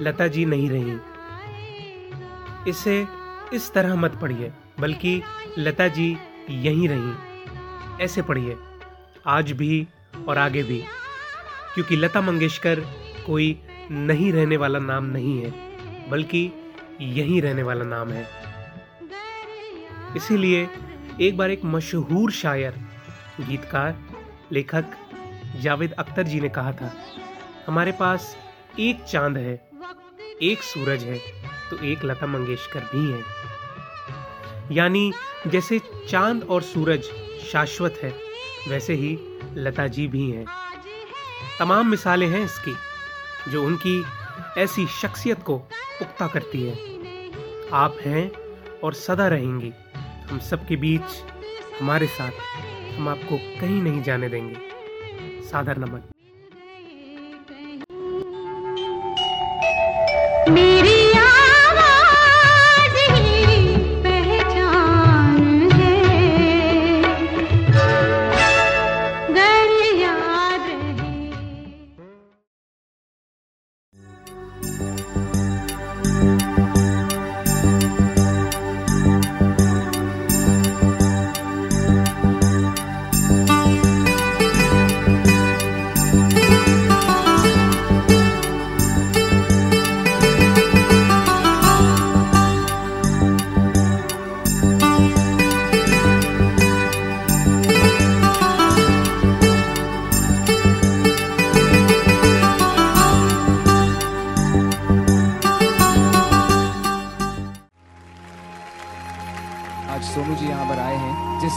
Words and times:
लता 0.00 0.26
जी 0.26 0.44
नहीं 0.44 0.70
रही। 0.70 0.96
इसे 2.70 3.06
इस 3.52 3.72
तरह 3.72 3.94
मत 3.94 4.18
पढ़िए, 4.22 4.52
बल्कि 4.80 5.22
लता 5.58 5.88
जी 5.88 6.18
यहीं 6.50 6.88
रही। 6.88 8.04
ऐसे 8.04 8.22
पढ़िए, 8.22 8.56
आज 9.26 9.52
भी 9.52 9.86
और 10.28 10.38
आगे 10.38 10.62
भी, 10.62 10.84
क्योंकि 11.74 11.96
लता 11.96 12.20
मंगेशकर 12.20 12.80
कोई 13.26 13.58
नहीं 13.90 14.32
रहने 14.32 14.56
वाला 14.56 14.78
नाम 14.78 15.04
नहीं 15.06 15.40
है, 15.42 15.52
बल्कि 16.10 16.50
यहीं 17.00 17.40
रहने 17.42 17.62
वाला 17.62 17.84
नाम 17.84 18.10
है। 18.10 18.26
इसीलिए 20.16 20.68
एक 21.20 21.36
बार 21.36 21.50
एक 21.50 21.64
मशहूर 21.64 22.30
शायर, 22.32 22.74
गीतकार, 23.40 23.96
लेखक 24.52 24.96
जावेद 25.60 25.92
अख्तर 25.94 26.22
जी 26.22 26.40
ने 26.40 26.48
कहा 26.48 26.72
था, 26.72 26.92
हमारे 27.66 27.92
पास 27.92 28.36
एक 28.80 29.02
चाँद 29.02 29.36
है, 29.36 29.54
एक 30.42 30.62
सूरज 30.62 31.04
है 31.04 31.18
तो 31.70 31.76
एक 31.84 32.04
लता 32.04 32.26
मंगेशकर 32.26 32.80
भी 32.92 33.10
है। 33.12 33.20
यानी 34.72 35.12
जैसे 35.46 35.80
चाँद 36.08 36.42
और 36.44 36.62
सूरज 36.62 37.04
शाश्वत 37.52 37.98
है, 38.02 38.12
वैसे 38.68 38.94
ही 38.94 39.18
लता 39.54 39.86
जी 39.88 40.06
भी 40.08 40.30
हैं। 40.30 40.44
तमाम 41.58 41.90
मिसालें 41.90 42.26
हैं 42.28 42.44
इसकी। 42.44 42.74
जो 43.48 43.64
उनकी 43.64 44.04
ऐसी 44.58 44.86
शख्सियत 44.86 45.42
को 45.42 45.58
पुख्ता 45.98 46.26
करती 46.26 46.62
है। 46.62 46.72
आप 47.72 47.96
हैं 48.00 48.32
और 48.84 48.94
सदा 48.94 49.28
रहेंगी। 49.28 49.72
हम 50.30 50.38
सबके 50.38 50.76
बीच, 50.76 51.24
हमारे 51.80 52.06
साथ, 52.06 52.32
हम 52.96 53.08
आपको 53.08 53.36
कहीं 53.36 53.82
नहीं 53.82 54.02
जाने 54.02 54.28
देंगे। 54.28 54.56
सादर 55.42 55.76
नमन। 55.76 56.00
मेरी 60.52 60.85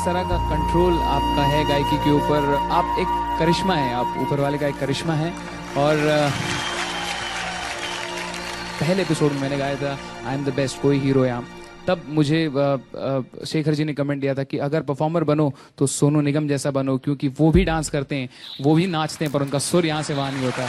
तरह 0.10 0.24
का 0.30 0.38
कंट्रोल 0.50 0.94
आपका 1.16 1.44
है 1.46 1.64
गायकी 1.70 1.98
के 2.04 2.12
ऊपर 2.12 2.46
आप 2.76 2.96
एक 3.00 3.10
करिश्मा 3.40 3.74
है, 3.76 3.94
आप 3.94 4.16
ऊपर 4.22 4.40
वाले 4.40 4.58
का 4.58 4.68
एक 4.68 4.78
करिश्मा 4.80 5.14
है 5.14 5.30
और 5.78 5.98
पहले 8.80 9.02
एपिसोड 9.02 9.32
में 9.32 9.42
मैंने 9.42 9.58
गाया 9.58 9.76
था 9.82 9.98
आई 10.28 10.36
एम 10.36 10.46
द 10.46 10.54
बेस्ट 10.56 10.82
कोई 10.82 11.00
हीरो 11.00 11.26
यहाँ 11.26 11.44
तब 11.88 12.02
मुझे 12.18 12.40
शेखर 13.52 13.74
जी 13.74 13.84
ने 13.84 13.94
कमेंट 14.00 14.22
दिया 14.22 14.34
था 14.36 14.44
कि 14.50 14.58
अगर 14.70 14.82
परफॉर्मर 14.90 15.24
बनो 15.30 15.52
तो 15.78 15.88
सोनू 15.88 16.22
निगम 16.22 16.48
जैसा 16.48 16.72
बनो, 16.72 16.98
क्योंकि 16.98 17.28
वो 17.40 17.52
भी 17.52 17.64
डांस 17.70 17.90
करते 17.90 18.16
हैं, 18.16 18.30
वो 18.62 18.74
भी 18.76 18.88
नाचते 18.88 19.26
हैं, 19.26 19.32
पर 19.34 19.42
उनका 19.42 19.60
सुर 19.68 19.86
यहाँ 19.86 20.04
से 20.10 20.14
वहाँ 20.14 20.32
नहीं 20.32 20.46
होता 20.46 20.68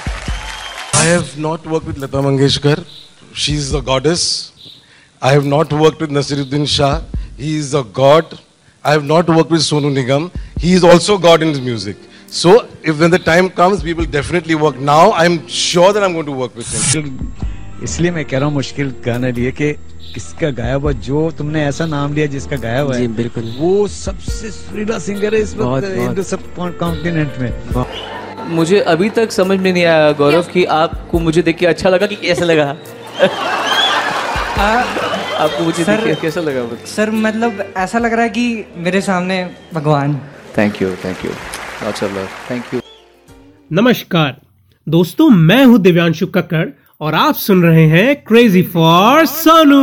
I 1.00 1.06
have 1.14 1.32
not 1.38 1.66
worked 1.66 1.86
with 1.86 1.98
Lata 2.04 2.22
Mangeshkar. 2.28 2.76
She's 3.32 3.72
a 3.72 3.80
goddess. 3.80 4.52
I 5.22 5.32
have 5.32 5.46
not 5.46 5.72
worked 5.72 6.00
with 6.00 6.10
Nasiruddin 6.10 6.68
Shah. 6.76 7.02
He 7.38 7.56
is 7.56 7.74
a 7.74 7.84
god. 8.02 8.38
I 8.84 8.92
have 8.92 9.04
not 9.04 9.28
worked 9.28 9.50
with 9.50 9.60
Sonu 9.60 9.92
Nigam. 9.92 10.30
He 10.58 10.72
is 10.72 10.82
also 10.84 11.18
god 11.18 11.42
in 11.42 11.48
his 11.48 11.60
music. 11.60 11.96
So, 12.28 12.66
if 12.82 12.98
when 13.00 13.10
the 13.10 13.18
time 13.18 13.50
comes, 13.50 13.82
we 13.84 13.92
will 13.92 14.06
definitely 14.06 14.54
work. 14.54 14.78
Now, 14.78 15.12
I'm 15.12 15.46
sure 15.48 15.92
that 15.92 16.02
I'm 16.02 16.12
going 16.14 16.26
to 16.26 16.32
work 16.32 16.56
with 16.56 16.70
him. 16.94 17.10
इसलिए 17.82 18.10
मैं 18.10 18.24
कह 18.24 18.38
रहा 18.38 18.46
हूँ 18.46 18.54
मुश्किल 18.54 18.92
गाना 19.04 19.28
लिए 19.36 19.50
कि 19.60 19.72
किसका 20.14 20.50
गाया 20.56 20.74
हुआ 20.74 20.92
जो 21.06 21.30
तुमने 21.38 21.64
ऐसा 21.66 21.86
नाम 21.86 22.14
लिया 22.14 22.26
जिसका 22.34 22.56
गाया 22.64 22.80
हुआ 22.80 22.96
है 22.96 23.06
बिल्कुल। 23.16 23.44
वो 23.58 23.86
सबसे 23.88 24.50
सुरीला 24.50 24.98
सिंगर 25.06 25.34
है 25.34 25.40
इस 25.40 25.54
बहुत, 25.54 25.84
वक्त 25.84 25.96
बहुत। 25.96 26.26
सब 26.26 26.76
कॉन्टिनेंट 26.78 27.38
में 27.40 28.48
मुझे 28.56 28.80
अभी 28.94 29.08
तक 29.19 29.32
समझ 29.32 29.58
में 29.58 29.72
नहीं 29.72 29.84
आया 29.84 30.10
गौरव 30.20 30.42
कि 30.52 30.64
आपको 30.80 31.19
मुझे 31.28 31.42
देख 31.42 31.56
के 31.58 31.66
अच्छा 31.66 31.88
लगा 31.88 32.06
कि 32.06 32.16
कैसा 32.26 32.44
लगा 32.44 32.76
आपको 35.40 35.64
मुझे 35.64 35.84
सर- 35.84 36.20
कैसा 36.20 36.40
लगा 36.40 36.86
सर 36.86 37.10
मतलब 37.10 37.72
ऐसा 37.76 37.98
लग 37.98 38.12
रहा 38.12 38.22
है 38.22 38.28
कि 38.28 38.64
मेरे 38.76 39.00
सामने 39.00 39.50
भगवान। 39.74 40.20
Thank 40.58 40.82
you 40.82 40.90
thank 40.90 41.24
you 41.24 41.30
thank 42.50 42.74
you 42.74 42.80
नमस्कार। 43.72 44.40
दोस्तों 44.88 45.28
मैं 45.30 45.64
हूँ 45.64 45.78
दिव्यांशु 45.78 46.26
कक्कड़ 46.26 46.68
और 47.00 47.14
आप 47.14 47.34
सुन 47.34 47.62
रहे 47.62 47.86
हैं 47.86 48.24
क्रेजी 48.24 48.62
फॉर 48.62 49.26
सोनू 49.26 49.80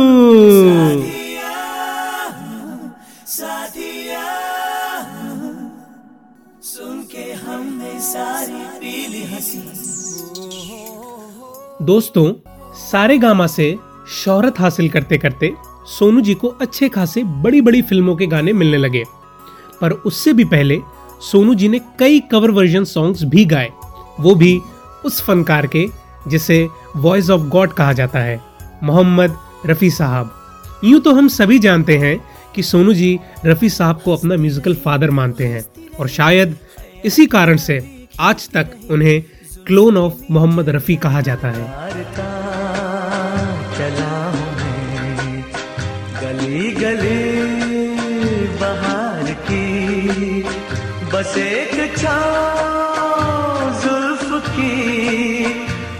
दोस्तों 11.82 12.32
सारे 12.74 13.18
गामा 13.18 13.46
से 13.46 13.78
शोहरत 14.08 14.60
हासिल 14.60 14.88
करते 14.88 15.18
करते 15.18 15.54
सोनू 15.86 16.20
जी 16.20 16.34
को 16.34 16.48
अच्छे 16.48 16.88
खासे 16.88 17.24
बड़ी 17.24 17.60
बड़ी 17.60 17.82
फ़िल्मों 17.82 18.16
के 18.16 18.26
गाने 18.26 18.52
मिलने 18.52 18.76
लगे। 18.76 19.04
पर 19.80 19.92
उससे 19.92 20.32
भी 20.32 20.44
पहले 20.44 20.78
सोनू 21.20 21.54
जी 21.54 21.68
ने 21.68 21.78
कई 21.98 22.20
कवर 22.20 22.50
वर्जन 22.50 22.84
सॉन्ग्स 22.84 23.22
भी 23.22 23.44
गाए। 23.44 23.70
वो 24.20 24.34
भी 24.34 24.60
उस 25.04 25.22
फनकार 25.22 25.66
के, 25.66 25.88
जिसे 26.28 26.68
वॉइस 26.96 27.30
ऑफ़ 27.30 27.42
गॉड 27.42 27.72
कहा 27.72 27.92
जाता 27.92 28.18
है, 28.18 28.40
मोहम्मद 28.82 29.38
रफ़ी 29.66 29.90
साहब। 29.90 30.34
यूँ 30.84 31.00
तो 31.00 31.14
हम 31.14 31.28
सभी 31.28 31.58
जानते 31.58 31.98
हैं 31.98 32.24
कि 32.54 32.62
सोनू 32.62 32.92
जी 32.92 33.18
रफ़ी 33.46 33.68
साहब 33.68 34.00
को 34.04 34.16
अपना 34.16 34.36
म्यूजिकल 34.36 34.74
फादर 34.74 35.10
मानते 35.10 35.46
हैं। 35.46 35.66
और 36.00 36.08
शायद 36.08 36.56
इसी 37.04 37.26
कारण 37.26 37.56
से 37.56 38.06
आज 38.20 38.48
तक 38.50 38.66
उन्हें 38.90 39.22
क्लोन 39.66 39.96
ऑफ़ 39.96 40.14
मोहम्मद 40.30 40.68
रफ़ी 40.68 40.96
कहा 40.96 41.20
जाता 41.20 41.48
है। 41.48 41.88
चला 43.78 44.14
हूँ 44.26 44.46
मैं। 44.56 45.42
गली 46.14 46.70
गली 46.74 47.20
बाहर 48.60 49.32
की, 49.42 50.42
बस 51.12 51.36
एक 51.38 51.96
छाँव 51.96 53.60
जुल्फ 53.82 54.48
की, 54.48 55.44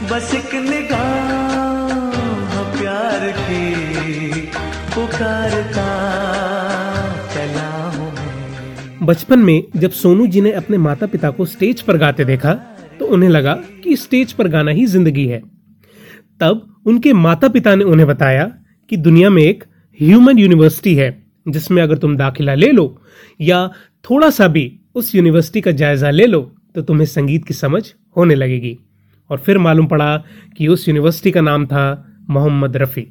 बस 0.05 0.35
एक 0.35 0.55
निगाह 0.65 2.63
प्यार 2.73 3.31
की, 3.39 4.41
पुकारता 4.95 5.87
बचपन 9.03 9.39
में 9.39 9.63
जब 9.77 9.91
सोनू 9.91 10.27
जी 10.27 10.41
ने 10.41 10.51
अपने 10.53 10.79
माता 10.79 11.07
पिता 11.07 11.31
को 11.31 11.45
स्टेज 11.45 11.81
पर 11.81 11.97
गाते 11.97 12.25
देखा 12.25 12.53
तो 12.99 13.07
उन्हें 13.07 13.31
लगा 13.31 13.55
कि 13.85 13.97
स्टेज 13.97 14.33
पर 14.33 14.49
गाना 14.49 14.71
ही 14.71 14.87
ज़िंदगी 14.87 15.27
है। 15.27 15.41
तब 16.41 16.83
उनके 16.87 17.13
माता 17.13 17.49
पिता 17.49 17.75
ने 17.75 17.85
उन्हें 17.85 18.09
बताया 18.09 18.45
कि 18.91 18.97
दुनिया 18.97 19.31
में 19.31 19.43
एक 19.43 19.65
ह्यूमन 20.01 20.39
यूनिवर्सिटी 20.39 20.95
है, 20.95 21.11
जिसमें 21.47 21.83
अगर 21.83 21.99
तुम 21.99 22.17
दाखिला 22.17 22.55
ले 22.55 22.71
लो 22.73 23.03
या 23.41 23.67
थोड़ा 24.05 24.31
सा 24.31 24.49
भी 24.49 24.81
उस 24.95 25.15
यूनिवर्सिटी 25.15 25.61
का 25.61 25.71
जायजा 25.71 26.11
ले 26.11 26.27
लो 26.27 26.41
तो 26.75 26.83
तुम्हें 26.83 27.07
संगीत 27.07 27.47
की 27.47 27.55
समझ 27.55 27.83
होने 28.17 28.35
लगेगी। 28.35 28.79
और 29.31 29.39
फिर 29.39 29.59
मालूम 29.59 29.87
पड़ा 29.87 30.17
कि 30.57 30.69
उस 30.69 30.89
यूनिवर्सिटी 30.89 31.31
का 31.31 31.41
नाम 31.41 31.67
था 31.67 31.85
मोहम्मद 32.31 32.77
रफ़ी। 32.77 33.07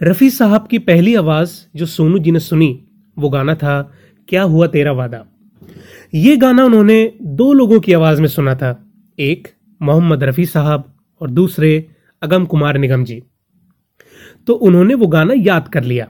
रफ़ी 0.00 0.30
साहब 0.30 0.66
की 0.66 0.78
पहली 0.78 1.14
आवाज़ 1.14 1.52
जो 1.76 1.86
सोनू 1.86 2.18
जी 2.18 2.30
ने 2.30 2.38
सुनी, 2.38 2.84
वो 3.16 3.28
गाना 3.28 3.54
था, 3.54 3.92
क्या 4.28 4.42
हुआ 4.42 4.66
तेरा 4.66 4.92
वादा? 4.92 5.24
ये 6.14 6.36
गाना 6.36 6.64
उन्होंने 6.64 7.12
दो 7.22 7.52
लोगों 7.52 7.80
की 7.80 7.92
आवाज़ 7.92 8.20
में 8.20 8.28
सुना 8.28 8.54
था, 8.54 8.86
एक 9.18 9.48
मोहम्मद 9.80 10.24
रफ़ी 10.24 10.46
साहब 10.46 10.93
और 11.24 11.30
दूसरे 11.30 11.70
अगम 12.22 12.44
कुमार 12.44 12.78
निगम 12.78 13.04
जी। 13.04 13.22
तो 14.46 14.54
उन्होंने 14.62 14.94
वो 14.94 15.06
गाना 15.06 15.34
याद 15.36 15.68
कर 15.68 15.84
लिया 15.84 16.06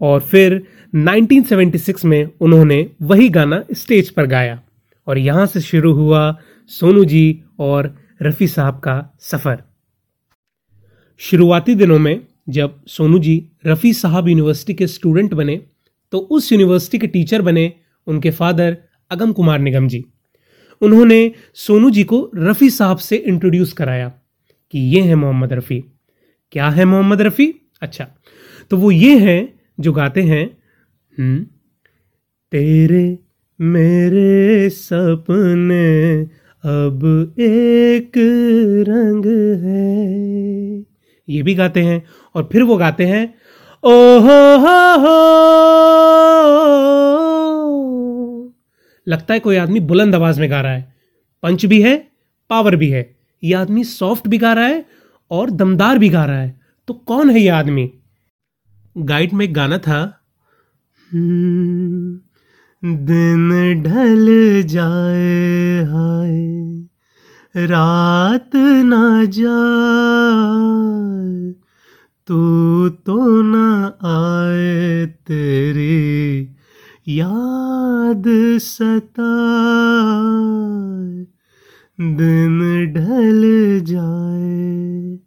और 0.00 0.20
फिर 0.22 0.62
1976 0.92 2.04
में 2.04 2.30
उन्होंने 2.40 2.78
वही 3.02 3.28
गाना 3.28 3.62
स्टेज 3.72 4.10
पर 4.10 4.26
गाया 4.26 4.60
और 5.06 5.18
यहाँ 5.18 5.46
से 5.46 5.60
शुरू 5.60 5.92
हुआ 5.92 6.20
सोनू 6.70 7.04
जी 7.04 7.24
और 7.58 7.94
रफ़ी 8.22 8.46
साहब 8.48 8.78
का 8.78 8.96
सफ़र। 9.20 9.62
शुरुआती 11.20 11.74
दिनों 11.74 11.98
में 11.98 12.20
जब 12.48 12.80
सोनू 12.86 13.18
जी 13.18 13.36
रफ़ी 13.66 13.92
साहब 13.92 14.28
यूनिवर्सिटी 14.28 14.74
के 14.74 14.86
स्टूडेंट 14.86 15.34
बने 15.34 15.56
तो 16.12 16.18
उस 16.18 16.52
यूनिवर्सिटी 16.52 16.98
के 16.98 17.06
टीचर 17.06 17.42
बने 17.42 17.72
उनके 18.06 18.30
फादर 18.32 18.76
अगम 19.10 19.32
कुमार 19.32 19.58
निगम 19.58 19.88
जी। 19.88 20.04
उन्होंने 20.82 21.20
सोनू 21.56 21.90
जी 21.90 22.04
को 22.04 22.18
रफ़ी 22.36 22.70
साहब 22.70 22.98
से 22.98 23.16
इंट्रोड्यूस 23.16 23.72
कराया। 23.72 24.12
कि 24.74 24.80
ये 24.80 25.00
है 25.02 25.14
मोहम्मद 25.14 25.52
रफ़ी। 25.52 25.84
क्या 26.52 26.68
है 26.68 26.84
मोहम्मद 26.84 27.20
रफ़ी? 27.22 27.54
अच्छा 27.80 28.08
तो 28.70 28.76
वो 28.76 28.90
ये 28.90 29.18
हैं 29.18 29.60
जो 29.80 29.92
गाते 29.92 30.22
हैं 30.22 30.44
हम्म, 31.18 31.46
तेरे 32.52 33.18
मेरे 33.60 34.70
सपने 34.70 36.22
अब 36.64 37.34
एक 37.38 38.12
रंग 38.88 39.26
है। 39.64 40.84
ये 41.28 41.42
भी 41.42 41.54
गाते 41.54 41.82
हैं 41.82 42.04
और 42.34 42.48
फिर 42.52 42.62
वो 42.62 42.76
गाते 42.76 43.04
हैं 43.04 43.34
ओ 43.84 44.18
हो 44.20 44.56
हो 44.58 44.98
हो। 44.98 45.34
लगता 49.08 49.34
है 49.34 49.40
कोई 49.40 49.56
आदमी 49.56 49.80
बुलंद 49.80 50.14
आवाज़ 50.14 50.40
में 50.40 50.50
गा 50.50 50.60
रहा 50.60 50.72
है। 50.72 50.94
पंच 51.42 51.66
भी 51.66 51.82
है 51.82 52.08
पावर 52.50 52.76
भी 52.76 52.90
है। 52.90 53.13
ये 53.44 53.54
आदमी 53.54 53.84
सॉफ्ट 53.84 54.28
भी 54.28 54.38
गा 54.38 54.52
रहा 54.52 54.64
है 54.64 54.86
और 55.30 55.50
दमदार 55.50 55.98
भी 55.98 56.08
गा 56.08 56.24
रहा 56.24 56.36
है। 56.36 56.60
तो 56.88 56.94
कौन 56.94 57.30
है 57.30 57.40
ये 57.40 57.48
आदमी? 57.48 57.92
गाइड 58.98 59.32
में 59.32 59.44
एक 59.44 59.54
गाना 59.54 59.78
था। 59.78 60.20
"हम्म, 61.12 62.18
दिन 62.84 63.82
ढल 63.82 64.62
जाए 64.66 65.84
हाय 65.84 66.54
रात 67.66 68.84
ना 68.84 69.24
जाए 69.24 71.54
तू 72.26 72.88
तो 72.88 73.42
ना 73.42 73.86
आए 73.86 75.06
तेरी 75.06 76.48
याद 77.08 78.58
सताए 78.58 79.63
दिन 82.00 82.86
ढल 82.96 83.42
जाए। 83.84 85.18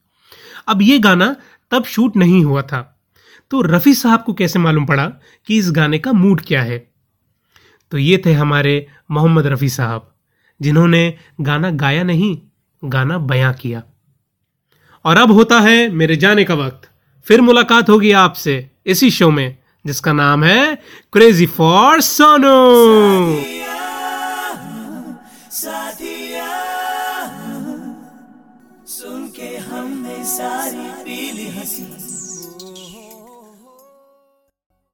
अब 0.68 0.82
ये 0.82 1.00
गाना 1.00 1.36
तब 1.72 1.84
शूट 1.84 2.18
नहीं 2.18 2.46
हुआ 2.46 2.62
था। 2.62 3.00
तो 3.52 3.62
रफ़ी 3.62 3.94
साहब 3.94 4.24
को 4.24 4.34
कैसे 4.34 4.60
मालूम 4.60 4.86
पड़ा 4.86 5.06
कि 5.48 5.58
इस 5.58 5.72
गाने 5.72 6.00
का 6.00 6.12
मूड 6.12 6.42
क्या 6.42 6.62
है? 6.62 6.92
तो 7.92 7.98
ये 7.98 8.22
थे 8.26 8.34
हमारे 8.34 8.88
मोहम्मद 9.12 9.46
रफ़ी 9.46 9.70
साहब, 9.70 10.16
जिन्होंने 10.62 11.18
गाना 11.42 11.72
गाया 11.72 12.04
नहीं, 12.04 12.42
गाना 12.86 13.18
बयां 13.18 13.54
किया। 13.54 13.84
और 15.06 15.18
अब 15.18 15.32
होता 15.32 15.60
है 15.60 15.90
मेरे 15.90 16.16
जाने 16.16 16.44
का 16.44 16.54
वक्त। 16.54 16.90
फिर 17.26 17.42
मुलाकात 17.42 17.90
होगी 17.90 18.12
आपसे 18.12 18.72
इसी 18.86 19.12
शो 19.12 19.32
में, 19.32 19.58
जिसका 19.86 20.14
नाम 20.14 20.44
है 20.44 20.76
क्रेजी 21.14 21.46
फॉर 21.46 22.02
सोनू 22.02 23.42
सुन 25.52 26.17
सारी 30.28 30.90
पीली 31.04 31.48
हँसी। 31.48 32.07